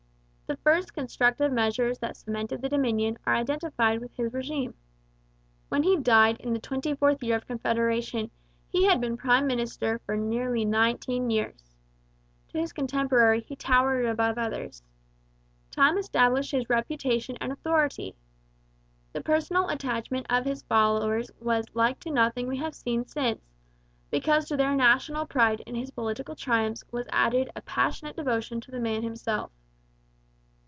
[0.51, 4.73] The first constructive measures that cemented the Dominion are identified with his régime.
[5.69, 8.29] When he died in the twenty fourth year of Confederation
[8.67, 11.73] he had been prime minister for nearly nineteen years.
[12.49, 14.83] To his contemporaries he towered above others.
[15.71, 18.13] Time established his reputation and authority.
[19.13, 23.39] The personal attachment of his followers was like to nothing we have seen since,
[24.09, 28.71] because to their natural pride in his political triumphs was added a passionate devotion to
[28.71, 29.49] the man himself.